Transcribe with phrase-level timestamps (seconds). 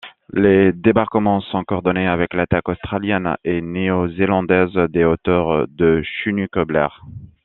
[0.33, 7.05] Les débarquements sont coordonnés avec l'attaque australienne et néo-zélandaise des hauteurs de Chunuk Blair.